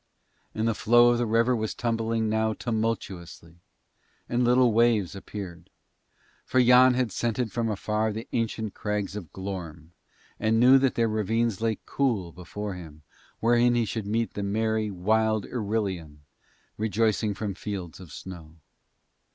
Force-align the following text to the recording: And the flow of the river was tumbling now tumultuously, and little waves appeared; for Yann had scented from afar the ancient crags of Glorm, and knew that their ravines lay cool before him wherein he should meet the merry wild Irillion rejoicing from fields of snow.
And 0.55 0.67
the 0.67 0.73
flow 0.73 1.09
of 1.11 1.19
the 1.19 1.27
river 1.27 1.55
was 1.55 1.75
tumbling 1.75 2.27
now 2.27 2.53
tumultuously, 2.53 3.57
and 4.27 4.43
little 4.43 4.73
waves 4.73 5.15
appeared; 5.15 5.69
for 6.43 6.57
Yann 6.57 6.95
had 6.95 7.11
scented 7.11 7.51
from 7.51 7.69
afar 7.69 8.11
the 8.11 8.27
ancient 8.33 8.73
crags 8.73 9.15
of 9.15 9.31
Glorm, 9.31 9.91
and 10.39 10.59
knew 10.59 10.79
that 10.79 10.95
their 10.95 11.07
ravines 11.07 11.61
lay 11.61 11.77
cool 11.85 12.31
before 12.31 12.73
him 12.73 13.03
wherein 13.41 13.75
he 13.75 13.85
should 13.85 14.07
meet 14.07 14.33
the 14.33 14.41
merry 14.41 14.89
wild 14.89 15.45
Irillion 15.45 16.21
rejoicing 16.77 17.35
from 17.35 17.53
fields 17.53 17.99
of 17.99 18.11
snow. 18.11 18.55